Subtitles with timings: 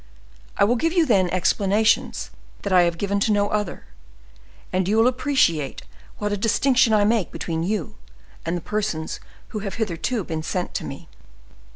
[0.57, 2.31] I will give you, then, explanations
[2.63, 3.85] that I have given to no other,
[4.73, 5.83] and you will appreciate
[6.17, 7.97] what a distinction I make between you
[8.43, 9.19] and the persons
[9.49, 11.07] who have hitherto been sent to me."